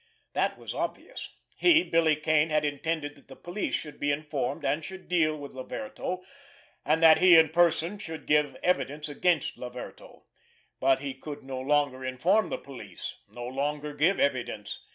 That 0.33 0.57
was 0.57 0.73
obvious. 0.73 1.29
He, 1.57 1.83
Billy 1.83 2.15
Kane, 2.15 2.49
had 2.49 2.65
intended 2.65 3.15
that 3.15 3.27
the 3.27 3.35
police 3.35 3.75
should 3.75 3.99
be 3.99 4.11
informed 4.11 4.65
and 4.65 4.83
should 4.83 5.07
deal 5.07 5.37
with 5.37 5.51
Laverto, 5.53 6.23
and 6.83 7.03
that 7.03 7.19
he 7.19 7.37
in 7.37 7.49
person 7.49 7.99
should 7.99 8.25
give 8.25 8.55
evidence 8.63 9.07
against 9.07 9.57
Laverto; 9.59 10.23
but 10.79 11.01
he 11.01 11.13
could 11.13 11.43
no 11.43 11.59
longer 11.59 12.03
inform 12.03 12.49
the 12.49 12.57
police, 12.57 13.17
no 13.29 13.45
longer 13.45 13.93
give 13.93 14.19
evidence. 14.19 14.83